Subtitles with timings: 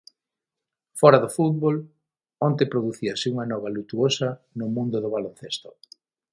[0.99, 1.75] Fóra do fútbol,
[2.47, 5.69] onte producíase unha nova lutuosa no mundo do baloncesto.